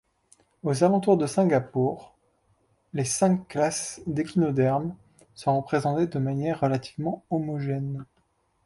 [0.63, 2.17] Aux alentours de Singapour,
[2.93, 4.95] les cinq classes d'échinodermes
[5.35, 8.03] sont représentées de manière relativement homogène.